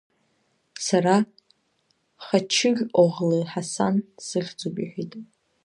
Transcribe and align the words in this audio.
Сара, 0.85 1.15
Хачықь-оӷлы 2.25 3.39
Ҳасан 3.51 3.95
сыхьӡуп,— 4.25 4.75
иҳәеит. 4.83 5.11